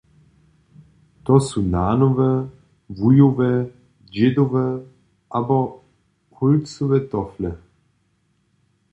To 1.25 1.33
su 1.47 1.59
nanowe, 1.73 2.29
wujowe, 2.97 3.51
dźědowe 4.13 4.65
abo 5.37 5.59
hólcowe 6.35 6.97
tofle. 7.11 7.51